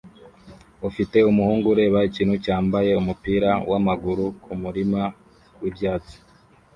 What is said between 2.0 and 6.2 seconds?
ikintu cyambaye umupira wamaguru kumurima wibyatsi